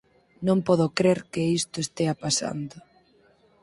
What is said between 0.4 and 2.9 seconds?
Non podo crer que isto estea pasando.